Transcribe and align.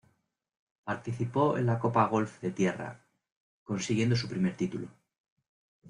Participó 0.83 1.59
en 1.59 1.67
la 1.67 1.77
Copa 1.77 2.07
Golf 2.07 2.41
de 2.41 2.49
Tierra, 2.49 3.05
consiguiendo 3.63 4.15
su 4.15 4.27
primer 4.27 4.57
título. 4.57 4.87